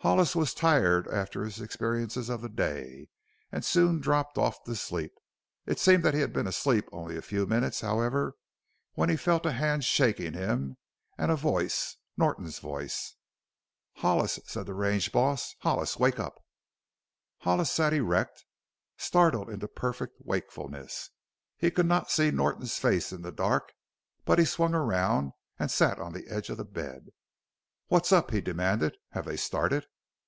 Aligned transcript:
Hollis 0.00 0.36
was 0.36 0.54
tired 0.54 1.08
after 1.08 1.42
his 1.44 1.60
experiences 1.60 2.28
of 2.28 2.40
the 2.40 2.48
day 2.48 3.08
and 3.50 3.64
soon 3.64 3.98
dropped 4.00 4.38
off 4.38 4.62
to 4.62 4.76
sleep. 4.76 5.10
It 5.66 5.80
seemed 5.80 6.04
that 6.04 6.14
he 6.14 6.20
had 6.20 6.32
been 6.32 6.46
asleep 6.46 6.88
only 6.92 7.16
a 7.16 7.20
few 7.20 7.46
minutes, 7.46 7.80
however, 7.80 8.34
when 8.92 9.08
he 9.08 9.16
felt 9.16 9.44
a 9.44 9.50
hand 9.50 9.84
shaking 9.84 10.34
him, 10.34 10.76
and 11.18 11.32
a 11.32 11.34
voice 11.34 11.96
Norton's 12.16 12.60
voice. 12.60 13.16
"Hollis!" 13.96 14.38
said 14.46 14.66
the 14.66 14.72
range 14.74 15.10
boss. 15.10 15.56
"Hollis! 15.62 15.96
Wake 15.96 16.20
up!" 16.20 16.38
Hollis 17.38 17.68
sat 17.72 17.92
erect, 17.92 18.44
startled 18.98 19.50
into 19.50 19.66
perfect 19.66 20.14
wakefulness. 20.20 21.10
He 21.56 21.72
could 21.72 21.86
not 21.86 22.08
see 22.08 22.30
Norton's 22.30 22.76
face 22.78 23.10
in 23.10 23.22
the 23.22 23.32
dark, 23.32 23.72
but 24.24 24.38
he 24.38 24.44
swung 24.44 24.74
around 24.74 25.32
and 25.58 25.72
sat 25.72 25.98
on 25.98 26.12
the 26.12 26.28
edge 26.28 26.50
of 26.50 26.56
the 26.56 26.64
bed. 26.64 27.08
"What's 27.90 28.12
up?" 28.12 28.32
he 28.32 28.42
demanded. 28.42 28.98
"Have 29.12 29.24
they 29.24 29.38
started?" 29.38 29.86